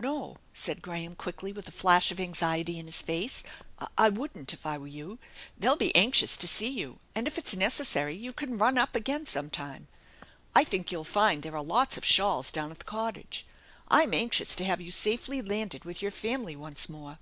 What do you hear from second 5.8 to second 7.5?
anxious to see you, and if